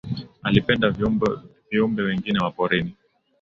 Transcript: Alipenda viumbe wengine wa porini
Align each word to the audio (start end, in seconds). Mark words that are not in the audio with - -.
Alipenda 0.43 0.89
viumbe 1.69 2.03
wengine 2.03 2.39
wa 2.39 2.51
porini 2.51 2.95